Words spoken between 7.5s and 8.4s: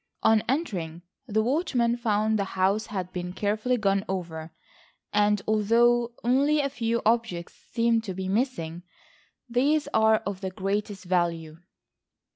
seem to be